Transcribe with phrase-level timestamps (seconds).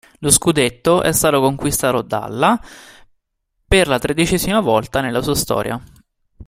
[0.21, 2.59] Lo scudetto è stato conquistato dalla
[3.67, 5.79] per la tredicesima volta nella sua storia.